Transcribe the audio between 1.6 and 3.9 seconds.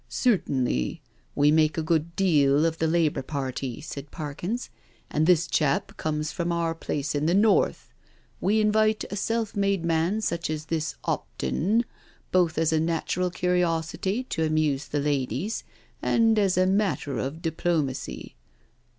a good deal of the Labour Party, '^